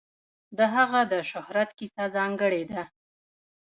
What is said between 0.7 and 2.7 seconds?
هغه د شهرت کیسه ځانګړې